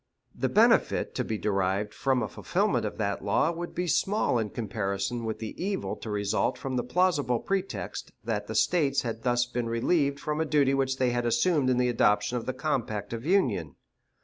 The 0.33 0.49
benefit 0.49 1.13
to 1.13 1.23
be 1.23 1.37
derived 1.37 1.93
from 1.93 2.23
a 2.23 2.27
fulfillment 2.27 2.85
of 2.85 2.97
that 2.97 3.23
law 3.23 3.51
would 3.51 3.75
be 3.75 3.85
small 3.85 4.39
in 4.39 4.49
comparison 4.49 5.25
with 5.25 5.37
the 5.37 5.53
evil 5.63 5.95
to 5.97 6.09
result 6.09 6.57
from 6.57 6.75
the 6.75 6.83
plausible 6.83 7.37
pretext 7.39 8.11
that 8.23 8.47
the 8.47 8.55
States 8.55 9.03
had 9.03 9.21
thus 9.21 9.45
been 9.45 9.69
relieved 9.69 10.19
from 10.19 10.41
a 10.41 10.45
duty 10.45 10.73
which 10.73 10.97
they 10.97 11.11
had 11.11 11.27
assumed 11.27 11.69
in 11.69 11.77
the 11.77 11.87
adoption 11.87 12.35
of 12.35 12.47
the 12.47 12.53
compact 12.53 13.13
of 13.13 13.27
union. 13.27 13.75